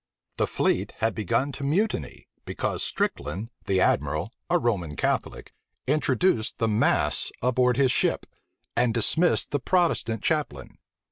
The 0.37 0.47
fleet 0.47 0.93
had 0.97 1.13
begun 1.13 1.51
to 1.51 1.63
mutiny; 1.63 2.27
because 2.43 2.81
Stricland, 2.81 3.49
the 3.67 3.79
admiral, 3.79 4.31
a 4.49 4.57
Roman 4.57 4.95
Catholic, 4.95 5.53
introduced 5.85 6.57
the 6.57 6.67
mass 6.67 7.31
aboard 7.43 7.77
his 7.77 7.91
ship, 7.91 8.25
and 8.75 8.95
dismissed 8.95 9.51
the 9.51 9.59
Protestant 9.59 10.23
chaplain. 10.23 10.79